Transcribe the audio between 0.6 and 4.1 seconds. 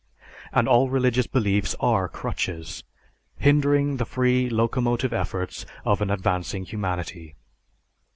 all religious beliefs are "crutches" hindering the